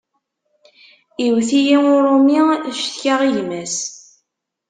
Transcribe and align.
Iwwet-iyi 1.25 1.77
uṛumi, 1.93 2.39
cetkaɣ 2.79 3.19
i 3.27 3.29
gma-s. 3.35 3.77